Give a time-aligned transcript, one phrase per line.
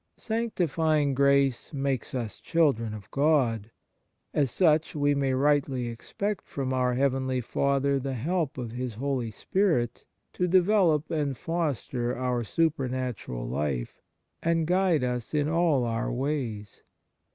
[0.17, 3.69] Sanctifying grace makes us children of God;
[4.33, 9.29] as such we may rightly expect from our heavenly Father the help of His Holy
[9.29, 10.03] Spirit
[10.33, 14.01] to develop and foster our super natural life
[14.41, 16.81] and guide us in all our ways.